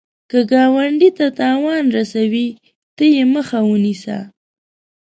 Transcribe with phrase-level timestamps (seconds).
[0.29, 2.47] که ګاونډي ته تاوان رسوي،
[2.95, 4.17] ته یې مخه ونیسه